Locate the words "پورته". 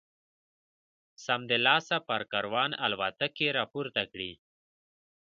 3.71-4.03